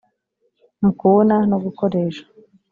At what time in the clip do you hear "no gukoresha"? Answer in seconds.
1.49-2.23